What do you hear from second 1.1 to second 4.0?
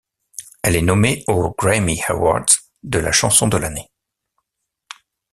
au Grammy Award de la chanson de l'année.